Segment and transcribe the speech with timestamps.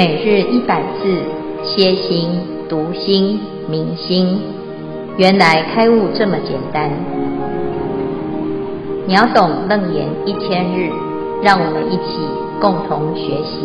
[0.00, 1.22] 每日一百字，
[1.62, 2.30] 歇心、
[2.70, 4.40] 读心、明心，
[5.18, 6.90] 原来开悟这么简单。
[9.06, 10.88] 秒懂楞严一千日，
[11.42, 12.16] 让我们一起
[12.62, 13.60] 共同学习。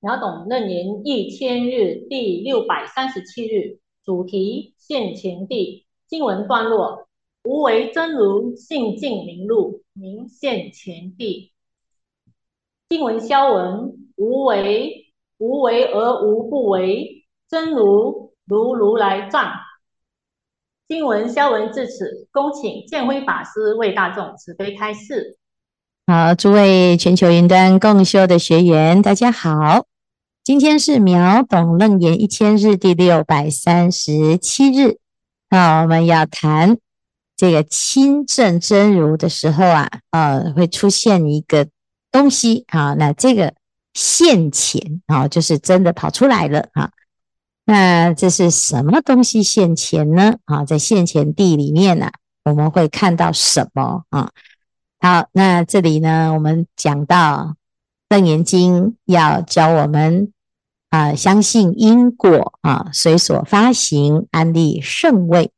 [0.00, 7.06] 秒懂楞严一千日第六百三十七日，主题现前地经文段落：
[7.44, 11.52] 无为真如性净明露，名现前地。
[12.90, 19.52] 今文消文：无为，无为而无不为，真如如如来藏。
[20.88, 25.38] 今文消文至此，恭请建辉法师为大众慈悲开示。
[26.08, 29.86] 好，诸位全球云端共修的学员，大家好，
[30.42, 34.98] 今天是秒懂楞严一千日第六百三十七日。
[35.48, 36.76] 那我们要谈
[37.36, 41.68] 这个亲证真如的时候啊，呃，会出现一个。
[42.10, 43.54] 东西啊，那这个
[43.94, 46.90] 现前啊，就是真的跑出来了啊。
[47.64, 50.34] 那这是什么东西现前呢？
[50.44, 52.10] 啊，在现前地里面呢，
[52.44, 54.30] 我们会看到什么啊？
[54.98, 57.54] 好，那这里呢，我们讲到
[58.16, 60.32] 《楞严经》要教我们
[60.88, 65.52] 啊，相信因果啊，随所发行，安立圣位，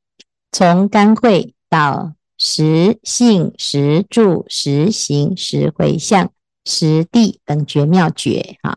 [0.50, 6.30] 从干慧到实性、实住、实行、实回向。
[6.64, 8.76] 实地等绝妙觉，哈，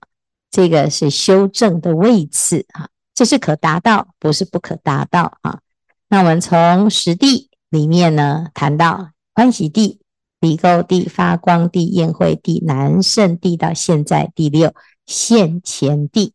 [0.51, 5.59] 这个是修正的位次，哈，这是可达到，不是不可达到，啊。
[6.07, 9.99] 那我们从实地里面呢，谈到欢喜地、
[10.39, 14.73] 离垢地、发光地、宴会地、南胜地到现在第六
[15.05, 16.33] 现前地，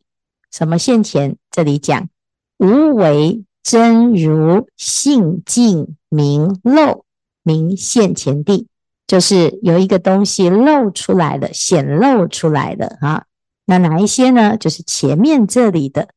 [0.51, 1.37] 什么现前？
[1.49, 2.09] 这里讲
[2.57, 7.05] 无为真如性净明露，
[7.43, 8.67] 名现前地。
[9.11, 13.25] 就是有一个东西露出来了，显露出来了啊。
[13.65, 14.55] 那哪一些呢？
[14.55, 16.07] 就是前面这里的，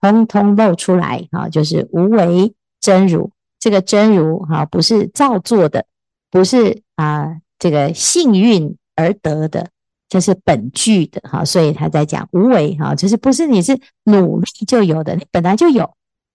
[0.00, 1.50] 通通露出来啊。
[1.50, 5.84] 就是无为真如，这个真如哈，不是造作的，
[6.30, 9.68] 不是啊这个幸运而得的，
[10.08, 11.44] 这是本具的哈。
[11.44, 15.90] 所以他在讲无为哈，就是不是你是努力就有的，你本来就有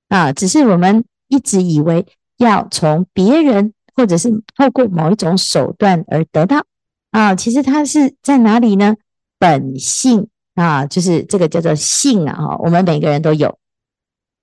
[0.09, 2.05] 啊，只是我们一直以为
[2.37, 3.73] 要从别人。
[3.95, 6.65] 或者是透过某一种手段而得到
[7.11, 8.95] 啊，其实它是在哪里呢？
[9.37, 13.57] 本性啊，就是这个叫做性啊，哈，我们每个人都有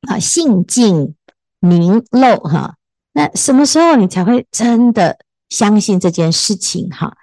[0.08, 1.14] 啊，性净
[1.58, 2.76] 明露哈。
[3.12, 5.18] 那什么时候你才会真的
[5.48, 7.16] 相信这件事情哈？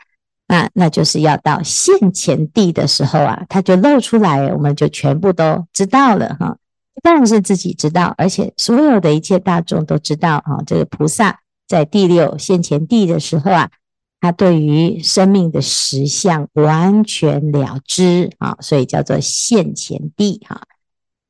[0.47, 6.57] 那那就是要到现前地的时候啊，它就露出来，我们就全部都知道了哈。
[6.93, 11.39] 不但是自己知道，而且所有的一切大众都知道啊，这个菩萨。
[11.67, 13.69] 在第六现前地的时候啊，
[14.21, 20.61] 他对于生命的实相完全了知啊，所以叫做现前地哈。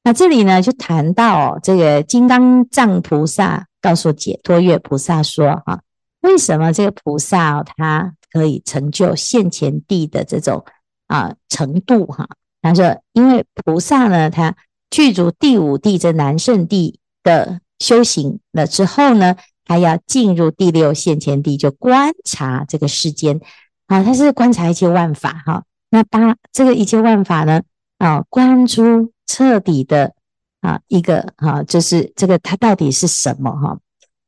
[0.03, 5.81] 那这里呢，就谈到这个金刚藏菩萨告诉解脱月菩萨说哈，
[6.21, 10.63] 为什么这个菩萨他可以成就现前地的这种
[11.07, 12.29] 啊程度哈？
[12.61, 14.55] 他说，因为菩萨呢，他
[14.91, 19.35] 具足第五地这南胜地的修行了之后呢。
[19.67, 23.41] 他要进入第六现前地，就观察这个世间
[23.87, 25.63] 啊，他是观察一切万法哈。
[25.89, 27.61] 那八这个一切万法呢
[27.97, 30.13] 啊，观出彻底的
[30.61, 33.77] 啊一个哈，就是这个它到底是什么哈？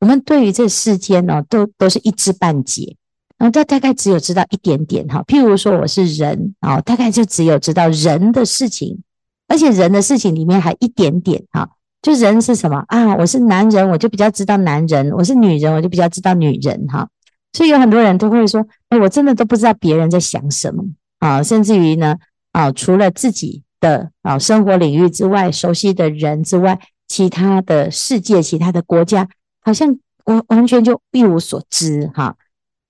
[0.00, 2.96] 我们对于这世间呢，都都是一知半解，
[3.38, 5.22] 然后大大概只有知道一点点哈。
[5.26, 9.02] 譬如说我是人啊，大概就只有知道人的事情，
[9.48, 11.70] 而且人的事情里面还一点点哈。
[12.02, 13.14] 就人是什么啊？
[13.16, 16.86] 我是男人，我就比较知道男人；我是女人，我就比较知道女人。
[16.88, 17.06] 哈，
[17.52, 20.82] 所以有很多人都会说：“哎，我真的都不知道别人在想什么
[21.18, 22.16] 啊！”甚至于呢，
[22.52, 29.28] 啊，除了自己的啊生活领域之外，熟悉的人之外，其他的世界、其他的国家，
[29.60, 32.10] 好像完完全就一无所知。
[32.14, 32.36] 哈，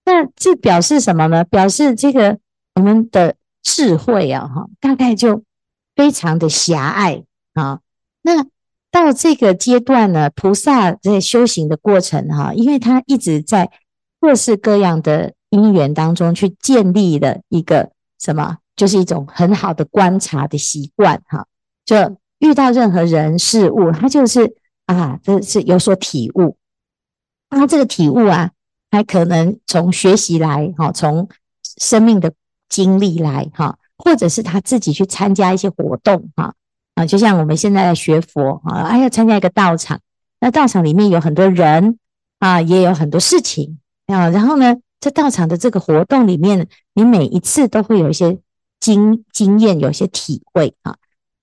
[0.04, 1.42] 那这表示什么呢？
[1.42, 2.38] 表示这个
[2.76, 5.42] 我们的智慧啊，哈，大概就
[5.96, 7.24] 非常的狭隘
[7.54, 7.80] 啊。
[8.22, 8.46] 那
[8.90, 13.70] 到这个阶段呢，菩萨在修行的过程哈，因为他一直在
[14.20, 21.46] 各式各样的因缘当中去建立了一个什么，就是一种很好的观察的习惯哈。
[21.84, 24.54] 就遇到任何人事物，他就是
[24.86, 26.56] 啊，这是有所体悟。
[27.50, 28.50] 那这个体悟啊，
[28.90, 31.28] 还可能从学习来哈，从
[31.62, 32.32] 生命的
[32.68, 36.54] 经历来哈，或者是他自己去参加一些活动哈。
[37.06, 40.00] 就像我们现在在学佛啊，要参加一个道场，
[40.40, 41.98] 那道场里面有很多人
[42.38, 44.28] 啊，也有很多事情啊。
[44.30, 48.38] 然后呢，在道场的这个活动里面，你每一次都会有一些
[48.78, 50.96] 经经验，有些体会啊。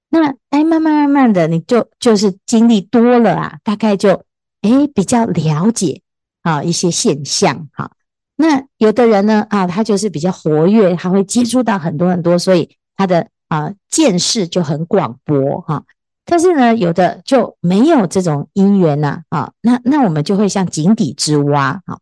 [0.09, 4.24] 那哎，慢慢慢慢的，你就就是经历多了啊，大概就
[4.62, 6.01] 哎比较了解
[6.44, 7.92] 啊一些现象哈。
[8.38, 15.84] 那有的人呢啊，他就是比较活跃，他会接触到很多很多，所以他的啊见识就很广博哈。
[16.26, 22.00] 但是呢，有的就没有这种因缘呐啊，那那我们就会像井底之蛙啊。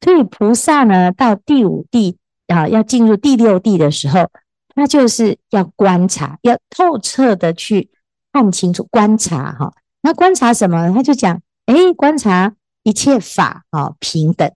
[0.00, 4.30] 所以菩萨呢，到第五地啊，要进入第六地的时候。
[4.78, 7.88] 那就是要观察，要透彻的去
[8.30, 9.72] 看清楚，观察哈。
[10.02, 10.92] 那观察什么？
[10.92, 14.52] 他就讲，哎，观察一切法啊，平等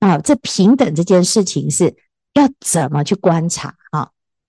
[0.00, 0.18] 啊。
[0.18, 1.96] 这平等这件事情是
[2.34, 3.74] 要怎么去观察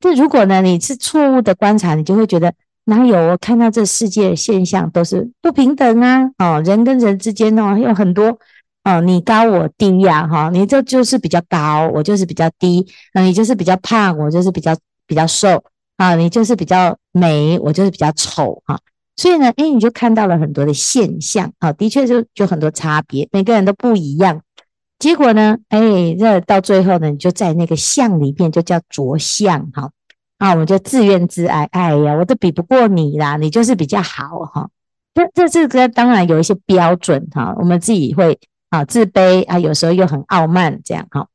[0.04, 2.54] 这如果呢，你是错误的观察，你就会觉得
[2.84, 6.30] 哪有我看到这世界现象都是不平等啊？
[6.40, 8.38] 哦，人跟人之间哦，有很多
[8.84, 14.76] 哦，你高我低呀，哈，你这就是比较高，我就是比较低，那你就是比较胖，我就是比较。
[15.06, 15.62] 比较瘦
[15.98, 18.80] 啊，你就是比较美，我就是比较丑哈、
[19.18, 24.42] 所以呢，哎，你就看到了很多的现象啊，的确就就很多差别，每个人都不一样。
[25.04, 29.92] 结果呢，哎，这到最后呢，你就在那个相里面就叫着相哈
[30.38, 34.70] 啊，我们就自怨自艾，哎呀，我都比不过你啦，你就是比较好哈。
[35.14, 38.40] 这这这个当然有一些标准哈、我们自己会
[38.70, 41.28] 啊自卑啊，有时候又很傲慢这样哈。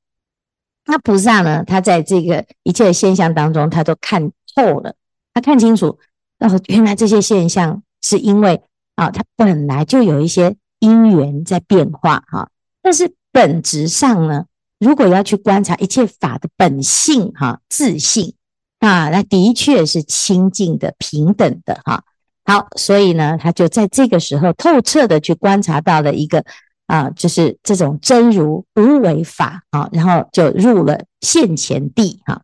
[0.87, 1.63] 那菩萨呢？
[1.67, 4.95] 他在这个一切的现象当中，他都看透了，
[5.35, 5.99] 他看清楚，
[6.39, 8.63] 哦，原来这些现象是因为
[8.95, 12.49] 啊，他本来就有一些因缘在变化哈。
[12.81, 14.45] 但是本质上呢，
[14.79, 18.35] 如果要去观察一切法的本性哈，自性
[18.79, 22.05] 啊，那的确是清净的、平等的哈。
[22.45, 26.45] 好，所以呢，他就在这个时候透彻的去观察到了一个。
[26.89, 32.41] 啊，就是这种真如无为法啊，然后就入了现前地哈。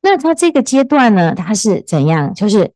[0.00, 2.32] 那他这个阶段呢，他是怎样？
[2.32, 2.72] 就是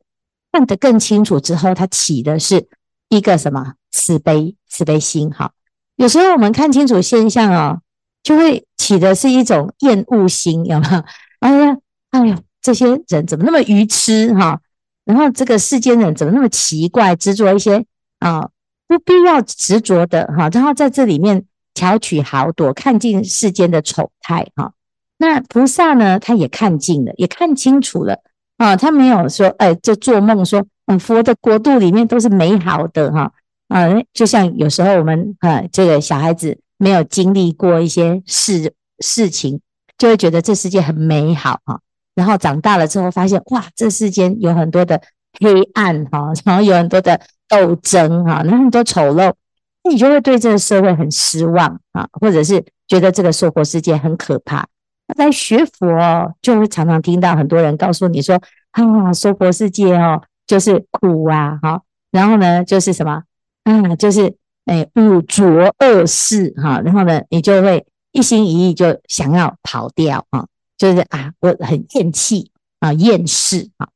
[0.53, 2.69] 看得更清楚之后，他起的是
[3.09, 5.53] 一个什么慈悲慈悲心哈。
[6.01, 7.79] 有时候我们看清楚现象哦，
[8.23, 11.05] 就会起的是一种厌恶心，有没有？
[11.41, 11.77] 哎呀，
[12.13, 14.59] 哎呦，这些人怎么那么愚痴哈？
[15.05, 17.85] 然后这个世间人怎么那么奇怪，执着一些
[18.21, 18.49] 啊？
[18.89, 21.45] 不必要执着的哈，然后在这里面
[21.75, 24.73] 巧取豪夺，看尽世间的丑态哈。
[25.19, 28.17] 那菩萨呢，他也看尽了，也看清楚了
[28.57, 28.75] 啊。
[28.75, 33.31] 他没有说，哎，就做梦说，嗯，佛的国度里面都是美好的哈。
[33.71, 39.59] 啊，就像有时候我们啊，这个小孩子没有经历过一些事事情，
[39.97, 41.81] 就会觉得这世界很美好哈。
[42.15, 45.01] 然后长大了之后发现，哇，这世间有很多的
[45.41, 47.19] 黑暗哈，然后有很多的。
[47.51, 49.35] 斗争哈，那很多丑陋，
[49.83, 54.65] 那你就会对这个社会很失望啊，或者是觉得这个娑婆世界很可怕。
[55.09, 58.41] 那在学佛哦，就会常常听到很多人告诉你说
[58.71, 61.83] ：“啊，娑婆世界哦，就是苦啊，哈，
[62.13, 63.21] 然后呢，就是什么
[63.65, 70.47] 啊，就是哎，五浊恶世哈，然后呢，你就会一心一意就想要跑掉啊，
[70.77, 73.89] 就是啊，我很厌弃啊，厌世啊，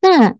[0.00, 0.36] 那。”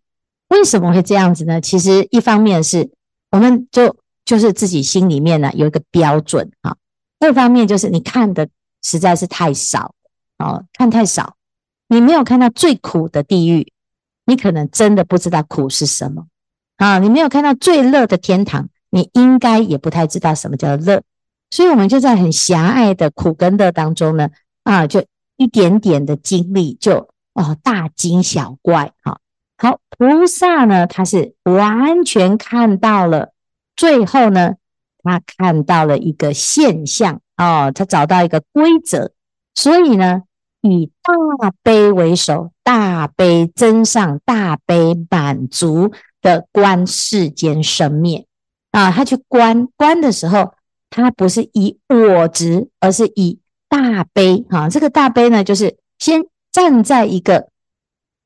[0.49, 1.61] 为什么会这样子呢？
[1.61, 2.89] 其实一方面是
[3.31, 6.77] 我们就就是自己心里面呢有一个标准啊，
[7.19, 8.47] 二方面就是你看的
[8.83, 9.95] 实在是太少
[10.39, 11.35] 哦，看太少，
[11.89, 13.73] 你没有看到最苦的地狱，
[14.27, 16.27] 你可能真的不知道苦是什么
[16.77, 16.99] 啊。
[16.99, 21.03] 你没有看到最乐的天堂，你应该也不太知道什么叫乐。
[21.51, 24.31] 所以，我们就在很狭隘的苦跟乐当中呢
[24.65, 25.05] 啊，就
[25.37, 29.21] 一点点的经历就哦大惊小怪哈。
[29.57, 33.33] 好，菩萨呢，他是完全看到了，
[33.77, 34.55] 最后呢，
[35.05, 39.13] 他看到了一个现象哦，他找到一个规则，
[39.55, 40.23] 所以呢，
[40.61, 40.91] 以
[41.41, 45.93] 大悲为首，大悲增上，大悲满足
[46.25, 48.27] 的观世间生灭
[48.73, 50.55] 啊，他去观观的时候，
[50.91, 53.39] 他不是以我执，而是以
[53.69, 57.49] 大悲啊，这个大悲呢，就是先站在一个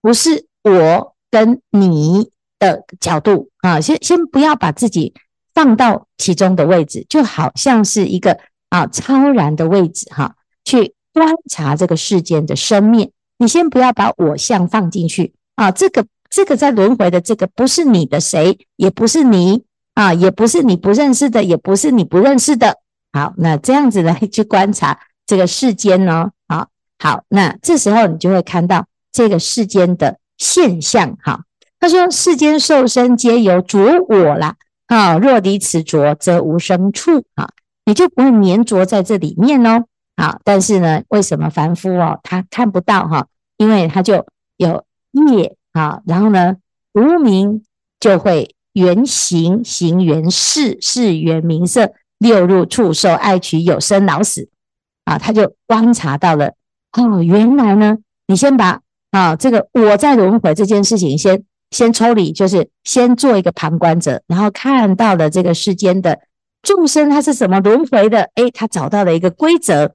[0.01, 1.15] 不是我。
[1.31, 5.13] 跟你的角度啊，先先不要把自己
[5.53, 8.39] 放到其中的位置，就好像是一个
[8.71, 13.11] 啊超然的位置哈，去观察这个世间的生灭。
[13.37, 22.79] 你先不要把我相放进去啊，这个这个在轮回的这个不是你的谁，也不是你啊，也不是你不认识的，也不是你不认识的。
[23.13, 26.69] 好，那这样子来去观察这个世间呢，好
[26.99, 30.19] 好，那这时候你就会看到这个世间的。
[30.41, 31.43] 现象哈，
[31.81, 34.55] 他说世间受生皆由着我啦，
[34.87, 37.51] 啊，若离此着，则无生处啊，
[37.85, 39.87] 你就不会黏着在这里面哦。
[40.17, 44.25] 好，但是呢，为什么凡夫哦，他看不到哈因为他就
[44.59, 46.57] 有业啊，然后呢，
[46.95, 47.65] 无明
[48.01, 54.49] 就会缘行，行缘事事缘名色，六入触受爱取有生老死
[55.05, 56.55] 啊，他就观察到了
[56.93, 66.19] 哦，原来呢，你先把啊这个我在轮回这件事情先先抽离，就是先做一个旁观者，然后看到了这个世间的
[66.63, 69.95] 众生他是怎么轮回的，诶，他找到了一个规则。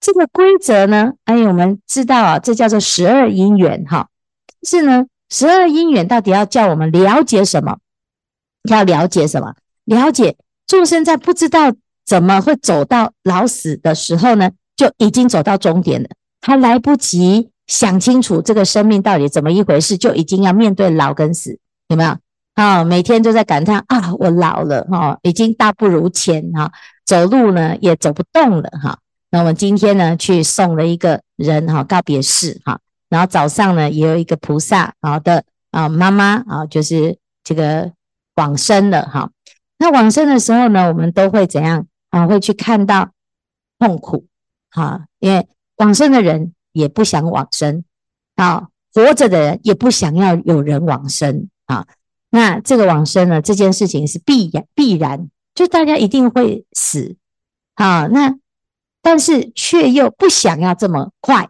[0.00, 4.08] 这个规则呢，哎，我们知道啊，这叫做十二因缘哈。
[4.62, 7.78] 是呢，十二因缘到底要叫我们了解什么？
[8.70, 9.56] 要了解什么？
[9.84, 11.72] 了解众生在不知道
[12.06, 16.08] 怎么会走到老死的时候呢，就已经走到终点了。
[16.40, 22.16] 他来不及想清楚这个生命到底怎么一回事，就已经要面对老跟死，有没有？
[22.54, 26.70] 啊，每天都在感叹啊，我老了哈，已经大不如前哈，
[27.04, 29.00] 走路呢也走不动了哈。
[29.32, 32.78] 那我们今天呢，去送了一个人哈告别式哈，
[33.14, 37.92] 然后早上呢也有一个菩萨好的啊妈妈啊，就是这个
[38.34, 39.30] 往生了哈。
[39.78, 42.26] 那往生的时候呢，我们都会怎样啊？
[42.26, 43.10] 会去看到
[43.78, 44.26] 痛苦
[44.68, 47.84] 哈，因为往生的人也不想往生
[48.34, 51.86] 啊，活着的人也不想要有人往生啊。
[52.30, 57.14] 那这个往生呢，这件事情是必然必然，就大家一定会死
[57.74, 58.08] 啊。
[58.08, 58.34] 那
[59.00, 61.48] 但是却又不想要这么快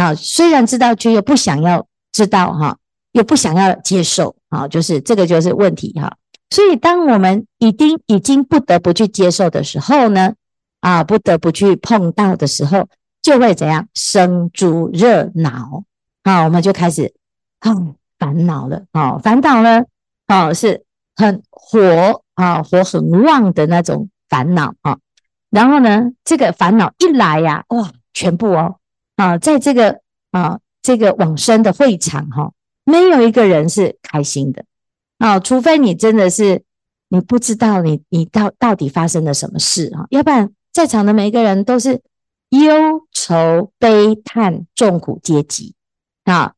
[0.00, 0.14] 啊！
[0.14, 2.78] 虽然知道，却又不想要知道哈，
[3.12, 6.16] 又不想要接受啊，就是这个就是问题哈。
[6.48, 10.32] 所以，当我们已经已经不得不去接受的时候呢，
[10.80, 12.88] 啊，不得不去碰到的时候，
[13.20, 15.84] 就会怎样生诸热恼
[16.22, 16.44] 啊？
[16.44, 17.12] 我们就开始
[17.60, 17.70] 啊
[18.18, 19.84] 烦恼了啊，烦恼呢
[20.26, 20.82] 啊是
[21.14, 24.98] 很火啊，火很旺的那种烦恼啊。
[25.50, 28.76] 然后呢，这个烦恼一来呀，哇，全部哦，
[29.20, 30.00] 啊，在这个
[30.30, 32.52] 啊这个往生的会场哈，
[32.84, 34.64] 没有一个人是开心的
[35.18, 36.62] 啊，除非你真的是
[37.10, 42.00] 你不知道你你到到底发生了什么事啊，要不然在场的每一个人都是
[42.48, 45.74] 忧愁悲叹众苦皆集
[46.24, 46.54] 啊，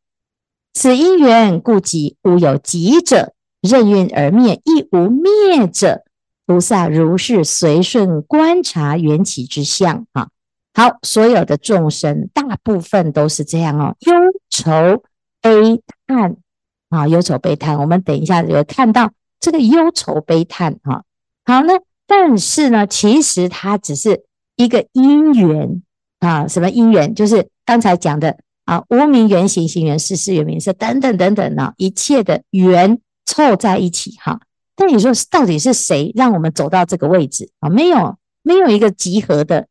[0.73, 6.05] 此因缘故集，无有集者，任运而灭，亦无灭者。
[6.47, 10.29] 菩萨如是随顺观察缘起之相啊，
[10.83, 14.13] 好，所有的众生大部分都是这样哦，忧
[14.51, 15.05] 愁
[15.41, 16.37] 悲叹
[16.89, 17.79] 啊，忧愁悲叹。
[17.79, 21.05] 我们等一下有看到这个忧愁悲叹哈。
[21.45, 21.75] 好呢，
[22.05, 24.25] 但是呢，其实它只是
[24.57, 25.83] 一个因缘
[26.19, 27.15] 啊，什么因缘？
[27.15, 34.41] 就是刚才讲的啊，无名缘行，行缘识，识缘名色等等等等呢，一切的缘凑在一起哈。
[34.79, 37.71] 那你说到底是谁让我们走到这个位置啊？
[37.71, 39.69] 没有，没有一个集合的，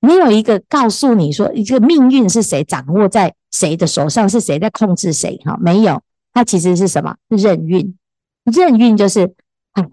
[0.00, 5.40] 没有一个告诉你说，一个命运是谁掌握在谁的手上，是谁在控制谁？
[5.44, 6.00] 哈，没有，
[6.32, 7.16] 它其实是什么？
[7.28, 7.96] 任运，
[8.44, 9.34] 任运就是
[9.72, 9.84] 啊，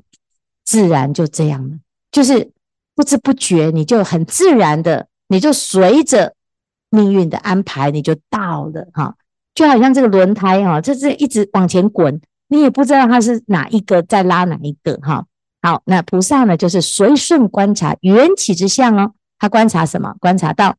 [0.63, 1.75] 自然就这样了，
[2.11, 2.51] 就是
[2.95, 6.35] 不知不觉你就很自然的，你就随着
[6.89, 9.15] 命运的安排，你就到了哈，
[9.55, 12.21] 就好像这个轮胎哈，就是一直往前滚。
[12.47, 15.25] 你也不知道它是哪一个在拉哪一个哈。
[15.63, 19.13] 好，那菩萨呢，就是随顺观察缘起之相哦。
[19.37, 20.15] 他观察什么？
[20.19, 20.75] 观察到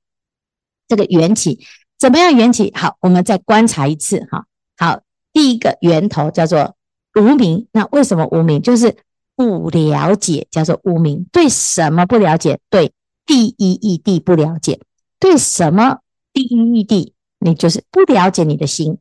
[0.89, 1.67] 这个缘起
[1.99, 2.35] 怎么样？
[2.35, 4.47] 缘起好，我们再观察一次哈。
[4.77, 5.01] 好，
[5.33, 6.77] 第一个源头叫做
[7.15, 7.69] 无名。
[7.73, 8.61] 那为什么无名？
[8.61, 8.97] 就是
[9.35, 11.27] 不了解，叫做无名。
[11.33, 12.59] 对什么不了解？
[12.71, 12.93] 对
[13.25, 14.81] 第一义谛不了解。
[15.19, 15.99] 对什么
[16.33, 17.13] 第一义谛？
[17.39, 18.99] 你就是不了解你的心。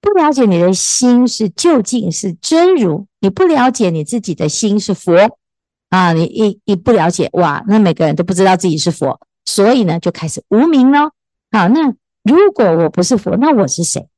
[0.00, 5.38] 不了解你的心是究竟是真如，你不了解你自己的心是佛
[5.90, 11.12] 啊，你一一不了解哇，那每个人都不知道自己是佛，所以呢就开始无名咯。
[11.50, 14.08] 好，那如果我不是佛，那我是谁？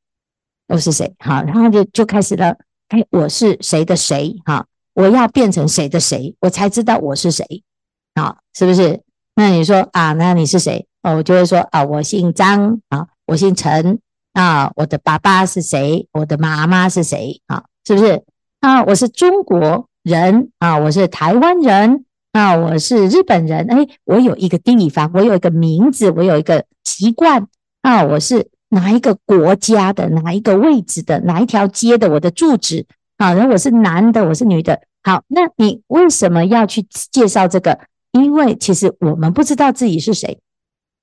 [0.69, 1.15] 我是谁？
[1.19, 2.57] 好，然后就就开始了，
[2.89, 4.37] 哎，我是谁的谁？
[4.45, 7.45] 哈，我要变成谁的谁，我才知道我是谁？
[8.15, 9.03] 啊，是不是？
[9.35, 10.87] 那你说啊，那你是谁？
[11.03, 13.99] 哦，我就会说啊，我姓张啊，我姓陈。
[14.35, 16.07] 啊，我的爸爸是谁？
[16.13, 17.41] 我的妈妈是谁？
[17.47, 18.23] 啊，是不是？
[18.61, 23.71] 啊，我是中国人啊，我是台湾人啊，我是日本人。
[23.71, 27.47] 哎，我有一个地方，我有一个名字，我有一个习惯
[27.83, 32.87] 啊，我是哪一个国家的，哪一个位置的，哪一条街的，我的住址
[33.19, 34.81] 啊，然后我是男的，我是女的。
[35.03, 37.79] 好，那你为什么要去介绍这个？
[38.13, 40.41] 因为其实我们不知道自己是谁，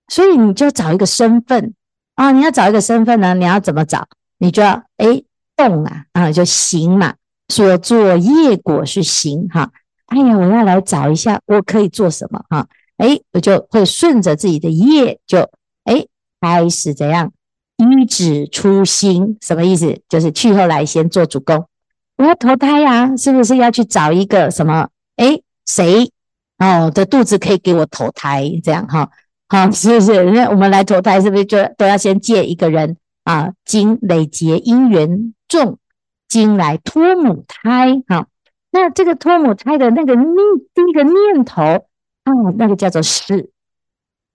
[0.07, 1.73] 所以你就找一个身份。
[2.15, 3.33] 啊，你要找一个身份呢？
[3.35, 4.07] 你要怎么找？
[4.37, 5.21] 你就要哎
[5.55, 7.13] 动啊啊，就行嘛。
[7.47, 9.71] 所作业果是行哈。
[10.07, 12.67] 哎呀，我要来找一下，我可以做什么哈？
[12.97, 15.39] 哎，我就会顺着自己的业，就
[15.83, 16.05] 哎
[16.39, 17.31] 开始怎样
[17.77, 19.99] 依止初心，什么意思？
[20.07, 21.65] 就是去后来先做主公。
[22.17, 24.89] 我要投胎呀、啊，是不是要去找一个什么？
[25.17, 26.11] 诶，谁
[26.59, 28.49] 哦的肚子可以给我投胎？
[28.63, 29.09] 这样哈，
[29.49, 30.23] 好，是不是？
[30.31, 33.51] 那我们来投胎，是不是就都要先借一个人啊？
[33.65, 35.77] 经累劫因缘重，
[36.27, 38.03] 经来托母胎。
[38.07, 38.27] 哈，
[38.71, 40.35] 那这个托母胎的那个念
[40.73, 43.49] 第一个念头啊，那个叫做是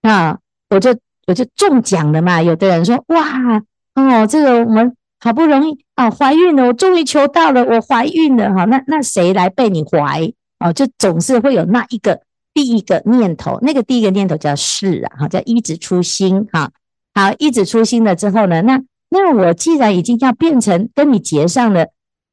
[0.02, 0.38] 啊，
[0.70, 2.42] 我就我就中奖了嘛。
[2.42, 3.62] 有的人说哇
[3.94, 4.96] 哦，这个我们。
[5.22, 8.64] 好不容易啊，怀孕了，我终于求到了，我怀孕了哈。
[8.64, 10.72] 那那谁来被你怀哦？
[10.72, 12.22] 就总是会有那一个
[12.54, 16.70] 第一个念头，那个第一个念头叫是啊，哈，叫依止初心哈。
[17.12, 21.88] 好，依止初心了之后呢，那那我既然已经要变成跟你结上了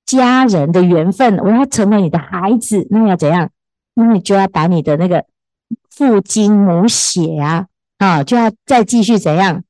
[0.05, 3.49] 家人的缘分，我要成为你的孩子，那要怎样？
[3.95, 5.25] 那你就要把你的那个
[5.89, 7.67] 父精母血啊，
[7.97, 9.63] 啊，就要再继续怎样？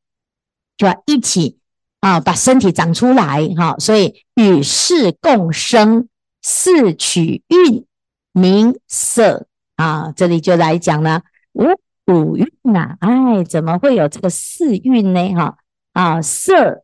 [0.78, 1.58] 就要一起。
[2.00, 6.08] 啊，把身体长出来哈，所以与世共生，
[6.44, 7.86] 四取蕴
[8.34, 9.48] 名色
[9.78, 11.24] 啊，这里就来讲了
[11.54, 11.66] 五
[12.06, 15.34] 五蕴呐，哎，怎么会有这个四蕴呢？
[15.34, 15.58] 哈
[15.94, 16.84] 啊，色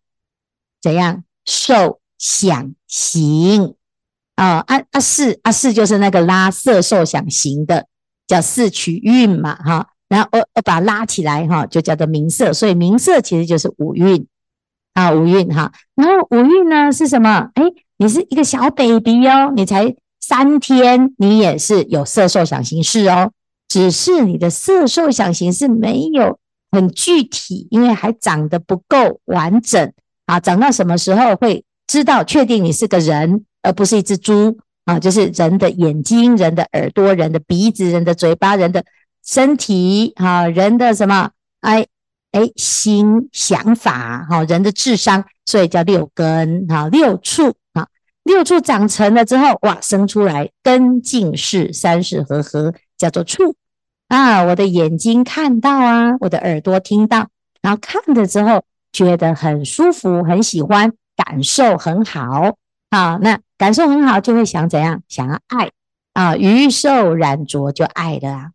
[0.83, 1.23] 怎样？
[1.45, 3.73] 受想行
[4.35, 7.87] 啊，啊啊识啊四就是那个拉色受想行的，
[8.27, 14.27] 叫四取蕴嘛哈，然后我我把它拉起来哈，就叫做名色，所以名色其实就是五蕴。
[14.93, 17.49] 啊，五蕴哈，然后五蕴呢是什么？
[17.55, 17.63] 哎，
[17.97, 23.31] 你是一个小 baby 哦，你才三天，你也是有色受想行识哦，
[23.67, 26.37] 只是你的色受想行识没有
[26.69, 29.91] 很具体，因为还长得不够完整
[30.33, 30.39] 啊。
[30.39, 34.99] 长到什么时候会知道确定你是个人，而不是一只猪啊？
[34.99, 38.83] 就是人的眼睛、人的耳朵、人的鼻子、人的嘴巴、人的
[39.25, 41.31] 身体啊，人的什么？
[41.61, 41.85] 哎。
[42.33, 47.85] 哎，心想法哈，人的智商，所以叫六根哈，六处啊，
[48.23, 53.53] 六处长成了之后，哇，生出来根净是三识和合，叫做处
[54.07, 54.41] 啊。
[54.45, 57.27] 我的眼睛看到啊，我的耳朵听到，
[57.61, 62.55] 然后看了之后觉得很舒服，很喜欢，感受很好
[62.91, 63.19] 啊。
[63.21, 65.01] 那感受很好，就会想怎样？
[65.09, 65.69] 想要爱
[66.13, 68.51] 啊，余受染着就爱了啊。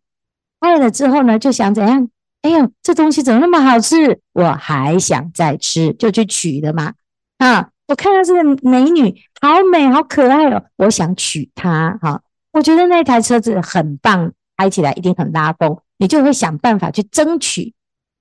[0.59, 2.09] 爱了之后呢，就想怎样？
[2.41, 4.21] 哎呦，这东西怎么那么好吃？
[4.33, 6.93] 我还想再吃，就去取的嘛。
[7.37, 11.99] 啊，我看到这个美女好美，好可爱哦，我想娶她。
[12.01, 12.21] 哈，
[12.53, 15.77] 我觉得那台车子很棒，开起来一定很拉风。
[15.97, 17.73] 你就会想办法去争取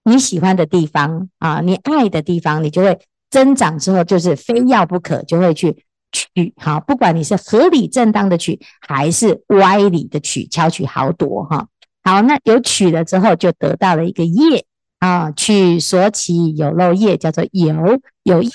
[0.08, 2.98] 你喜欢的地方啊，你爱的地方，你就会
[3.30, 6.54] 增长之后，就是非要不可，就会去取。
[6.56, 11.44] 哈，不管你是合理正当的取，还是歪理的取，巧取豪夺。
[11.44, 11.68] 哈。
[12.02, 14.64] 好，那有取了之后，就得到了一个业
[14.98, 18.50] 啊，取所起有漏业，叫做有，有业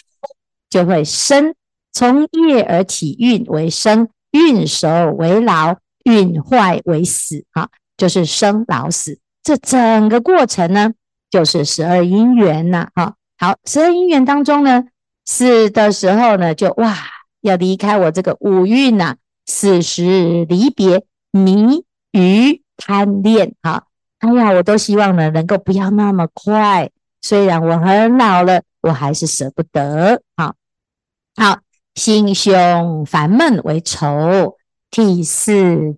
[0.71, 1.53] 就会生，
[1.91, 4.87] 从业而起运为生，运熟
[5.19, 9.19] 为老，运坏为死，哈，就是生老死。
[9.43, 10.93] 这整个过程呢，
[11.33, 13.15] 就是十二因缘呐，哈。
[13.39, 14.83] 好，十二因缘当中呢，
[15.25, 16.95] 死的时候呢，就哇，
[17.41, 19.15] 要离开我这个五蕴呐，
[19.47, 22.61] 死时离别迷愚。
[22.75, 23.85] 贪恋哈，
[24.19, 26.91] 哎呀，我都希望呢，能够不要那么快。
[27.21, 30.21] 虽然我很老了，我还是舍不得。
[30.35, 30.53] 好，
[31.35, 31.59] 好，
[31.95, 34.57] 心胸烦闷为愁，
[34.91, 35.97] 涕泗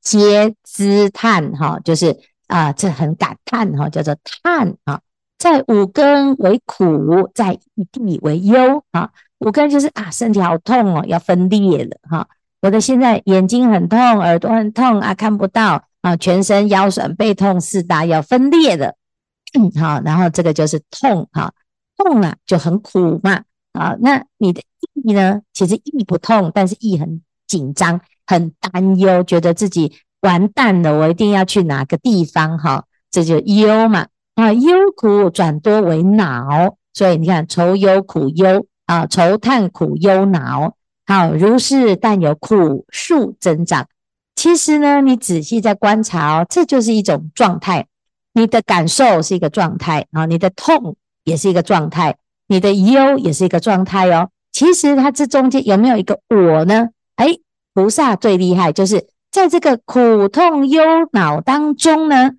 [0.00, 5.00] 皆滋叹哈，就是啊，这很感叹哈，叫做叹啊。
[5.38, 9.10] 在五根为苦，在异地为忧啊。
[9.38, 12.28] 五根就是啊，身体好痛哦，要分裂了哈。
[12.62, 15.84] 我的现在眼睛很痛，耳朵很痛啊，看不到。
[16.02, 18.94] 啊，全身腰酸背痛，四大要分裂的，
[19.80, 21.52] 好，然后这个就是痛，哈，
[21.96, 24.62] 痛了就很苦嘛，啊，那你的
[25.02, 25.40] 意呢？
[25.52, 40.74] 其实意不痛，但是意很紧张，很担忧，觉得自己完蛋了，我一定要去哪个地方，哈，这就忧嘛，啊，忧苦转多为恼，所以你看愁忧苦忧啊，愁叹苦忧恼，
[41.06, 43.86] 好，如是但有苦数增长。
[44.34, 47.86] 其实呢，你仔细在观察哦，这就是一种状态。
[48.34, 52.16] 你的感受是一个状态啊，你的痛也是一个状态，
[52.48, 54.28] 你的忧也是一个状态哦。
[54.52, 56.88] 其实它这中间有没有一个我呢？
[57.14, 57.28] 哎，
[57.72, 62.30] 菩萨最厉害，就是在这个苦痛忧恼当中呢，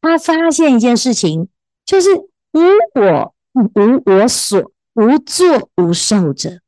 [0.00, 1.50] 他发现一件事情，
[1.84, 2.60] 就是无
[2.94, 6.60] 我、无我所、无作、无受者。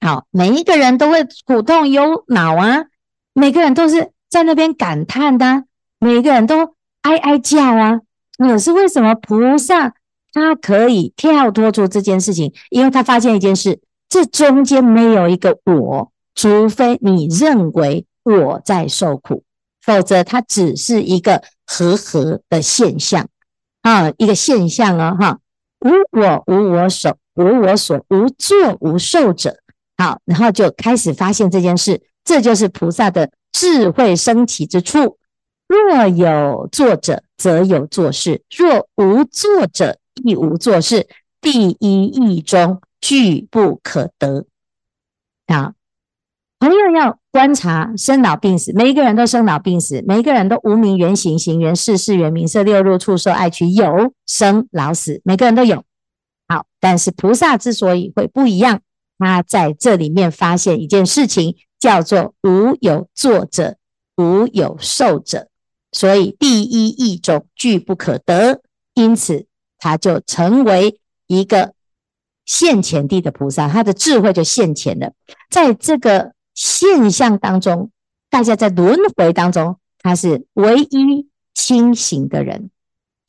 [0.00, 2.84] 好，每一个人都会苦痛忧恼啊。
[3.32, 5.64] 每个人都是在那边感叹的，
[5.98, 8.00] 每个人都哀哀叫啊。
[8.38, 9.92] 可是为什么菩萨
[10.32, 19.44] 他可以跳脱出这件事情，因为他发现一件事：这中间没有一个我，除非你认为我在受苦，
[19.80, 23.28] 否则它只是一个和合的现象
[23.82, 25.38] 啊，一个现象啊，哈，
[25.80, 29.58] 无我无我所，无我所，无作无受者。
[29.96, 35.18] 好，然后就开始发现这件事，这就是菩萨的智慧升起之处。
[35.66, 41.06] 若有作者，则有作事；若无作者，亦无作事。
[41.40, 44.46] 第一义中，俱不可得。
[45.46, 45.74] 好，
[46.64, 55.84] 朋友要观察生老病死，每一个人都生老病死，每一个人都无明缘行，行缘识，识缘名色，六入触受爱取，有生老死，每个人都有。
[56.48, 58.80] 好，但是菩萨之所以会不一样，
[59.18, 63.76] 他在这里面发现一件事情，叫做无有作者，
[64.16, 65.48] 无有受者。
[65.92, 68.62] 所以第一义种俱不可得，
[68.94, 69.44] 因此
[69.76, 71.74] 他就成为一个
[72.46, 75.12] 现前地的菩萨，他的智慧就现前了。
[75.50, 77.90] 在这个现象当中，
[78.30, 82.70] 大家在轮回当中，他是唯一清醒的人。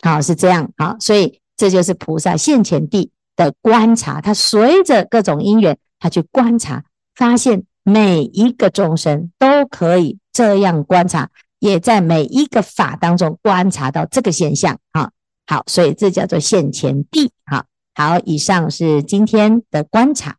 [0.02, 0.72] 好，是这样。
[0.78, 4.22] 好，所以这就是菩萨现前地的观察。
[4.22, 6.86] 他随着各种因缘，他去观察，
[7.16, 11.30] 发现每一个众生都可以这样观察。
[11.60, 15.12] 也在每一个法当中观察到这个现象，哈，
[15.48, 20.36] 好，所以这叫做现前地，哈，好，以上是今天的观察。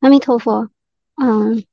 [0.00, 0.68] 阿弥陀佛，
[1.14, 1.64] 嗯，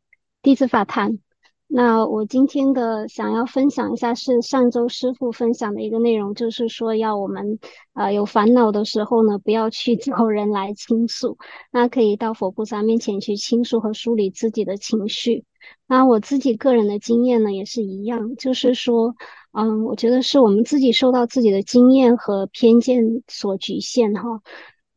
[0.45, 1.17] 弟子法谈。
[1.65, 7.57] 那我今天的想要分享一下，是上周师傅分享的一个内容，就是说要我们
[7.95, 11.39] 呃有烦恼的时候呢，不要去找人来倾诉，
[11.71, 15.45] 那可以到佛菩萨面前去倾诉和梳理自己的情绪。
[15.87, 19.15] 那我自己个人的经验呢，也是一样，就是说，
[19.51, 24.41] 嗯，我觉得是我们自己受到自己的经验和偏见所局限哈。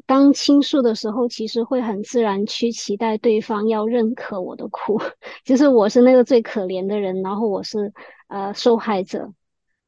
[0.09, 4.99] 当倾诉的时候，其实会很自然去期待对方要认可我的苦，
[5.44, 7.92] 就是我是那个最可怜的人，然后我是
[8.29, 9.35] 呃受害者。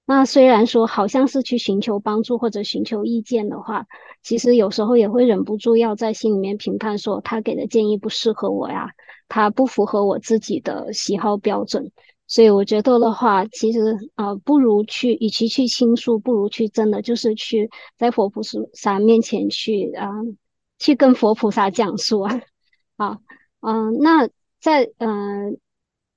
[0.05, 3.87] 那虽然说好像是去寻求帮助或者寻求意见的话，
[4.23, 8.91] 其实有时候也会忍不住要在心里面评判说，他给的建议不适合我呀，
[9.27, 11.93] 他不符合我自己的喜好标准。
[12.31, 18.41] 所以我觉得的话，其实呃，不如去，与其去倾诉，不如去真的就是去在佛菩
[18.73, 20.09] 萨面前去啊、
[20.79, 22.41] 去跟佛菩萨讲述啊。
[22.97, 23.19] 啊，
[23.61, 24.29] 嗯、那
[24.61, 25.51] 在呃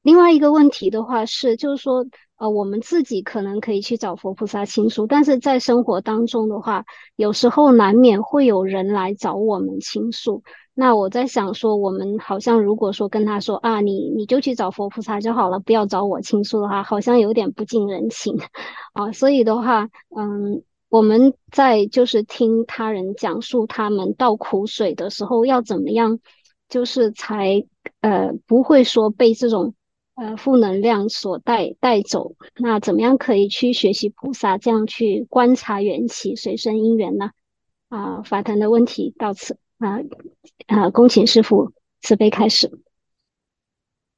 [0.04, 10.44] 另外一个问题的话是，就是说呃，我们自己可能可以去找佛菩萨倾诉，但是在生活当中的话，有时候难免会有人来找我们倾诉。
[10.76, 18.36] 那我在想说，我们好像如果说跟他说啊，你你就去找佛菩萨就好了，不要找我倾诉的话，好像有点不近人情
[18.94, 19.12] 啊。
[19.12, 26.20] 所以的话，嗯，我们在就是听他人讲述他们倒苦水的时候，要怎么样，
[26.70, 27.64] 就是才
[28.02, 29.76] 呃不会说被这种
[30.16, 32.34] 呃负能量所带带走。
[32.58, 37.30] 那怎么样可以去学习菩萨这样去观察缘起，随顺因缘呢？
[37.90, 39.58] 啊，法坛的问题到此。
[39.84, 40.00] 啊
[40.68, 40.90] 啊！
[40.90, 42.72] 恭请师父慈悲开始。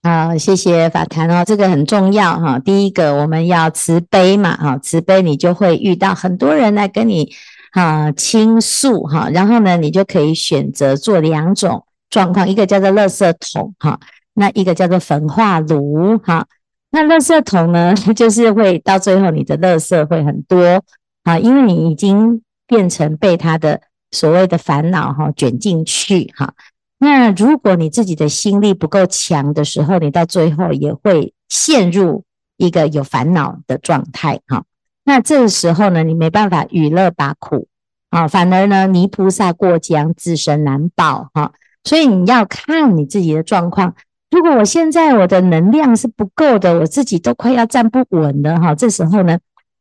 [0.03, 2.59] 好，谢谢法坛哦，这个很重要哈。
[2.59, 7.33] 第一个，我们要慈悲嘛，哈，慈悲你就会遇到很多人来跟你
[7.71, 13.99] 啊倾诉哈，然后呢，你就可以选择做两种状况，一个叫做垃圾桶哈，
[14.35, 16.45] 那一个叫做焚化炉哈。
[16.91, 20.83] 那垃圾桶呢， 就是会到最后你的垃圾会很多
[21.23, 23.81] 啊，因为你已经变成被他的。
[24.15, 26.53] 所谓的烦恼哈，卷进去哈。
[26.97, 32.23] 那如果你自己的心力不够强的时候，你到最后也会陷入
[32.55, 34.63] 一个有烦恼的状态哈。
[35.03, 37.67] 那这个时候呢，你没办法与乐拔苦
[38.09, 41.51] 啊，反而呢，泥菩萨过江，自身难保哈。
[41.83, 43.93] 所以你要看你自己的状况。
[44.31, 48.73] 如果我现在我的能量是不够的，我自己都快要站不稳了哈。
[48.73, 49.37] 这时候呢。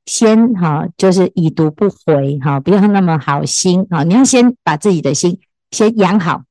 [0.06, 4.04] 先哈，就是已读不回哈，不要那么好心哈。
[4.04, 5.38] 你要先把自己的心
[5.70, 6.42] 先养好，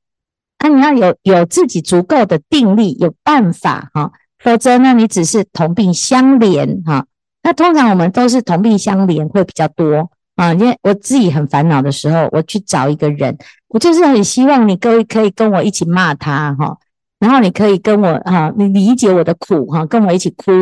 [0.58, 4.12] 那你要有有自己足够的定力，有办法哈。
[4.38, 7.06] 否则呢，你只是同病相怜哈。
[7.42, 10.52] 那通常我们都是同病相怜会比较多啊。
[10.52, 13.38] 因为我自己很烦恼的时候，我去找一个人，
[13.68, 16.76] 我就是很希望你各位可以跟我一起骂他哈，
[17.20, 20.52] 然后你可以跟我哈，你理解我的苦哈，跟我一起哭。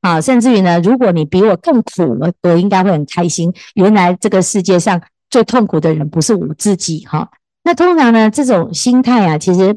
[0.00, 3.52] 啊，甚至于呢，如果你比我更苦，我我应该会很开心。
[3.74, 7.28] 原来这个世界上最痛苦的人不是我自己哈。
[7.64, 9.76] 那通常呢，这种心态啊，其实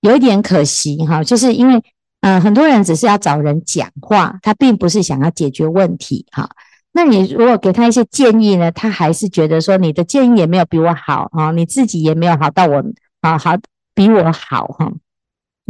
[0.00, 1.82] 有一点可惜哈，就是因为
[2.22, 6.50] 嗯、很多人只是要找人讲话，他并不是想要解决问题哈。
[6.92, 12.84] 那你如果给他一些建议呢，他还是觉得说你的建议也没有比我好啊，你自己也没有好到我
[13.22, 13.56] 啊好
[13.94, 14.92] 比我好哈，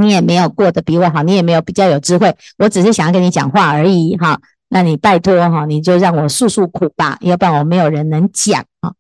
[0.00, 4.40] 你也没有过得比我好，你也没有比较有智慧，我只是想要跟你讲话而已哈。
[4.68, 8.92] 那你拜托哈，你就让我诉诉苦吧，要不然我没有人能讲啊。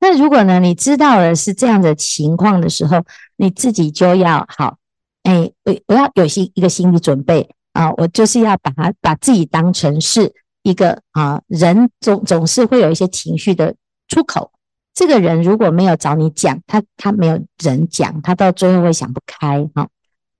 [0.00, 3.04] 那如果呢，你知道了是这样的情况的时候，
[3.36, 4.76] 你自己就要好，
[5.22, 10.34] 哎，我我要有心一个心理准备啊，我就是要把它把自己当成是。
[10.64, 13.74] 一个啊，人总总是会有一些情绪的
[14.06, 14.50] 出口。
[14.92, 19.88] 这个人如果没有找你讲，他他没有人讲，他到最后会想不开哈。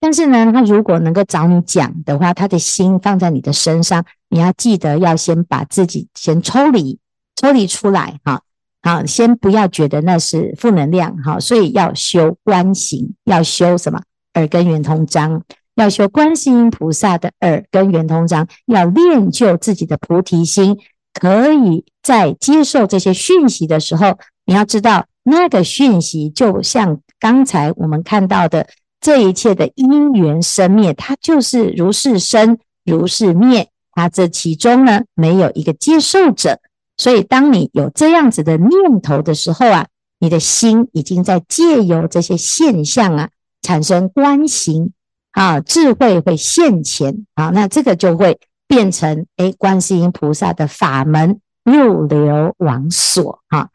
[0.00, 6.98] 但是呢，他如果能够找你讲的话，他的心放在你的身上，你要记得要先把自己先抽离，
[7.36, 8.40] 抽离出来哈。
[8.80, 11.40] 好，先不要觉得那是负能量哈。
[11.40, 14.00] 所以要修观行，要修什么？
[14.34, 15.42] 耳根圆通章。
[15.74, 20.76] 要修观世音菩萨的耳根圆通章，要练就自己的菩提心，
[21.12, 28.66] 可以在接受这些讯息的时候，你要知道那个讯息就像刚才我们看到的，
[29.00, 36.60] 这一切的因缘生灭，它就是如是生，如是灭，它这其中呢没有一个接受者，
[36.96, 39.86] 所以当你有这样子的念头的时候啊，
[40.18, 43.28] 你的心已经在借由这些现象啊
[43.62, 44.92] 产生观行。
[45.32, 53.68] 啊，智慧会现前啊，那这个就会变成诶，观世音菩萨的法门入流王所啊。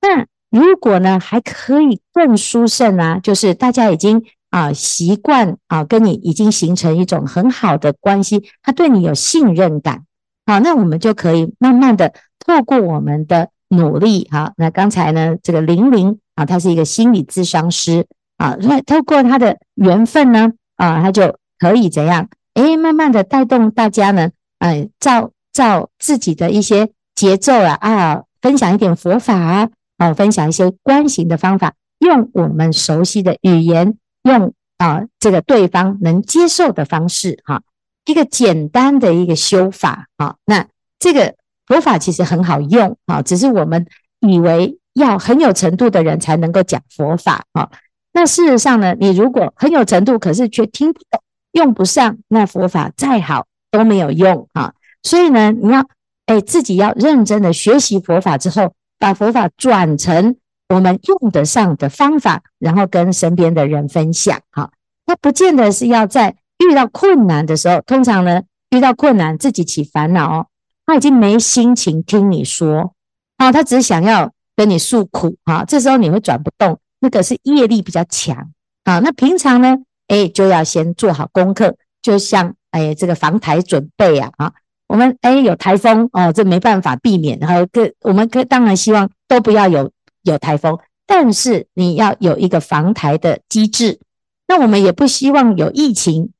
[0.00, 10.04] 那如果呢，还可以更殊胜啊，就是大家已经啊习惯啊，跟你已经形成一种很好的关系，他对你有信任感，
[10.46, 18.06] 好，那我们就可以慢慢的透过我们的努力，好，那刚才呢，这个玲玲啊，她是一个心理咨商师
[18.36, 20.52] 啊，那透过她的缘分呢。
[20.78, 22.28] 啊，他就可以怎样？
[22.54, 24.30] 哎，慢慢的带动大家呢，
[24.60, 33.96] 哎，照照自己的一些节奏啊啊，分享一点佛法啊，啊，分享一些观行的方法，用我们熟悉的语言，
[34.28, 37.62] 用啊这个对方能接受的方式，哈、
[38.04, 40.66] 一个简单的一个修法，啊，那
[40.98, 41.34] 这个
[41.66, 43.86] 佛法其实很好用，啊，只是我们
[44.20, 47.68] 以为要很有程度的人才能够讲佛法，啊。
[48.12, 54.72] 那事实上呢，你如果很有程度，可是却听不懂、用不上，那佛法再好都没有用啊。
[55.02, 55.86] 所以呢，你要
[56.26, 60.36] 哎自己要认真的学习佛法之后，把佛法转成
[60.68, 64.70] 我们用得上的方法，然后跟身边的人分享哈。
[65.06, 70.46] 那不见得是要在遇到困难的时候，通常呢遇到困难自己起烦恼哦，
[70.84, 72.94] 他已经没心情听你说
[73.36, 76.78] 啊，他只想要跟你诉苦啊，这时候你会转不动。
[77.00, 78.50] 那个是业力比较强
[78.82, 79.76] 啊，那平常呢，
[80.08, 84.52] 哎，就要先做好功课，就像哎，这个防台准备啊啊，
[84.88, 89.92] 我们哎有台风哦，这没办法避免，然后个我们可当然希望都不要有
[90.28, 94.00] 有台风，但是你要有一个防台的机制。
[94.46, 96.30] 那我们也不希望有疫情，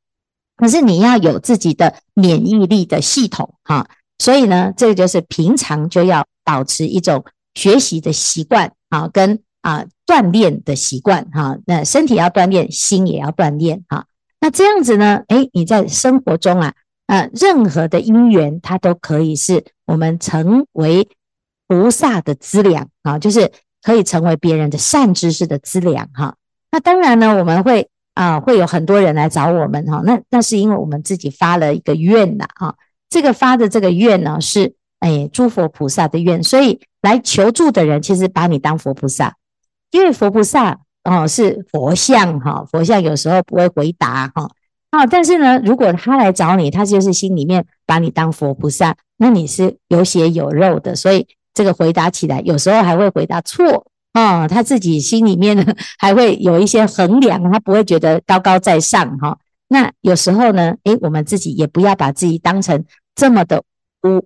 [0.57, 7.25] 可是你要有自己的免疫力的系统哈，所以呢，这个就是平常就要保持一种
[7.55, 9.41] 学习的习惯啊，跟。
[9.61, 14.07] 啊，锻炼的习惯哈，那身体要锻炼，心也要锻炼哈。
[14.41, 16.75] 那这样子呢，诶，你在生活中啊，
[17.07, 21.09] 啊，任何的因缘，它都可以是我们成为
[21.67, 23.51] 菩萨的资粮啊，就是
[23.89, 26.35] 可以成为别人的善知识的资粮哈。
[26.71, 30.03] 那当然呢，我们会啊，会有很多人来找我们哈。
[30.05, 32.75] 那那是因为我们自己发了一个愿呐啊，
[33.09, 39.37] 这个发的这个愿呢，是诶诸佛菩萨的愿，所以来求助的人，其实把你当佛菩萨。
[39.91, 44.51] 因为佛菩萨哦是佛像哈，佛像有时候不会回答哈
[44.91, 51.27] 啊，但是呢，如果他来找你，他就是心里面把你当佛菩萨，那你是有血有肉的，所以
[51.59, 55.65] 这个回答起来有时候还会回答错啊，他自己心里面呢
[55.99, 59.37] 还会有一些衡量，他不会觉得高高在上哈。
[59.67, 62.85] 那有时候呢，诶，我们自己也不要把自己当成
[63.17, 63.65] 这么的
[64.03, 64.23] 伟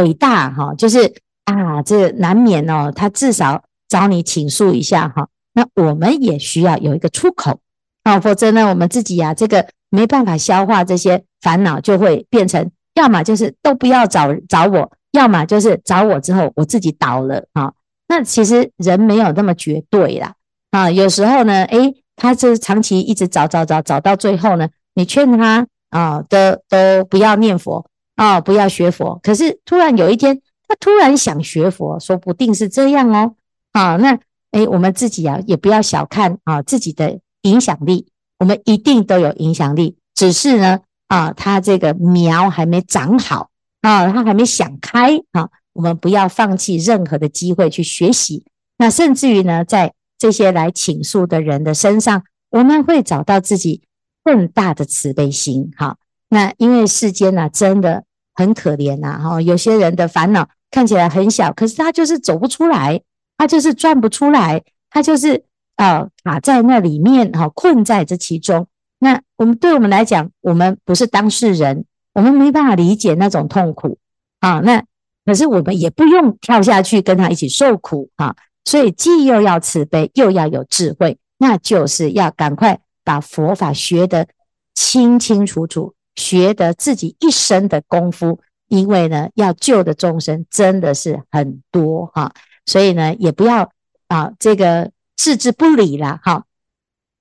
[0.00, 1.12] 伟大哈，就是
[1.44, 3.62] 啊，这难免哦，他至少。
[3.92, 7.60] 找你倾诉一下哈，那我们也需要有一个出口
[8.04, 17.72] 啊，否则呢，我们自己呀，这个没办法消化这些烦恼，就会变成要么就是都不要找找我，要么就是找我之后我自己倒了啊。
[18.08, 20.34] 那其实人没有那么绝对啦
[20.70, 26.36] 啊，有时候呢，诶，他就是长期一直找找找找到最后呢，你劝他啊，都
[26.68, 33.34] 都不要念佛啊，不要学佛，可是突然有一天他突然想学佛，说不定是这样哦。
[33.72, 34.18] 啊，那
[34.50, 38.06] 诶，我们自己啊，也不要小看啊自己的影响力，
[38.38, 43.48] 我们一定都有影响力，只是呢，啊，他这个苗还没长好
[43.82, 48.44] 啊，他还没想开啊，我们不要放弃任何的机会去学习。
[48.78, 53.82] 那甚至于呢，在这些来倾诉的人的身上，我们会找到自己
[54.24, 55.70] 更大的慈悲心。
[55.76, 55.96] 哈，
[56.28, 59.20] 那因为世间呢、啊，真的很可怜呐。
[59.22, 63.02] 哈，有些人的烦恼看起来很小，可是他就是走不出来，
[63.36, 65.44] 他就是转不出来，他就是
[65.76, 68.66] 呃卡在那里面，哈，困在这其中。
[69.00, 73.98] 那我们对我们来讲，我们不是当事人，我们没办法理解那种痛苦
[74.40, 74.60] 啊。
[74.60, 74.84] 那
[75.24, 78.34] 可是我们也不用跳下去跟他一起受苦啊。
[78.64, 84.28] 所以既又要慈悲，又要有智慧，那就是要赶快把佛法学得
[84.74, 88.40] 清清楚楚，学得自己一生的功夫。
[88.68, 92.32] 因为呢，要救的众生真的是很多哈，
[92.64, 93.70] 所以呢，也不要
[94.08, 96.46] 啊这个置之不理啦哈，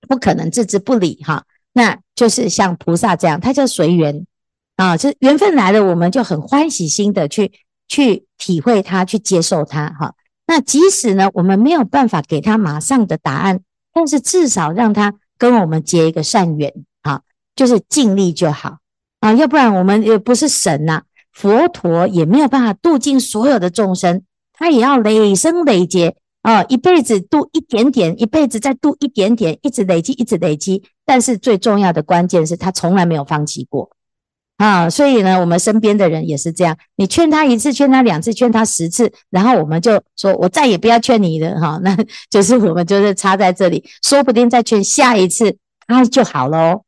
[0.08, 1.43] 不可能置之不理哈。
[1.73, 4.25] 那就是像菩萨这样，他就随缘
[4.81, 7.51] 啊，这缘分来了，我们就很欢喜心的去
[7.87, 10.15] 去体会它，去接受它哈。
[10.47, 13.59] 那即使呢，我们没有办法给他马上的答案，
[13.93, 17.21] 但是至少让他跟我们结一个善缘啊，
[17.55, 18.79] 就是尽力就好
[19.19, 26.15] 啊，要不然我们也不是神呐，佛陀也没有办法度尽所有的众生，他也要累生累劫。
[26.41, 30.81] 啊，一辈子度一点点，一辈子再度一点点，一直累积，一直累积。
[31.05, 33.91] 但是最重要的关键是他从来没有放弃过
[34.62, 34.89] 啊！
[34.89, 41.80] 所以呢，我们身边的人也是这样，你劝他一次，劝他两次，劝他十次，然后我们就说我再也不要劝你了哈。
[41.84, 41.97] 那
[42.30, 46.82] 就是我们就是差在这里，说不定再劝下一次他就好了。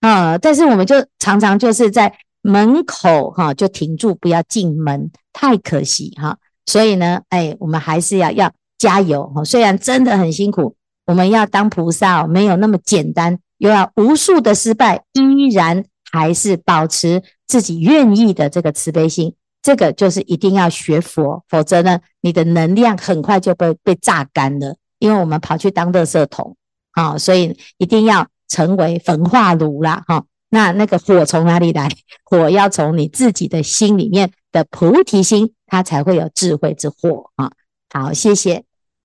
[0.00, 6.38] 啊，但是我们就常常就是在门口哈就停住，不要进门，太可惜哈。
[6.66, 8.50] 所以呢，哎，我们还是要要。
[8.78, 9.42] 加油哈！
[9.42, 19.34] 虽然真的很辛苦，我们要当菩萨没有那么简单，又要无数的失败，依然还是保持自己愿意的这个慈悲心。
[19.60, 24.76] 这个就是一定要学佛，否则呢，你的能量很快就被被榨干了。
[24.98, 26.56] 因为我们跑去当垃圾桶，
[26.92, 30.24] 好，所以一定要成为焚化炉啦哈。
[30.50, 31.88] 那那个火从哪里来？
[32.24, 37.52] 火要从你自己的心里面的菩提心，它才会有智慧之火啊。
[37.90, 38.64] 好，谢谢。